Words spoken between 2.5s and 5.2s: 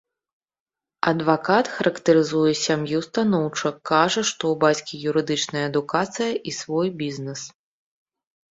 сям'ю станоўча, кажа, што ў бацькі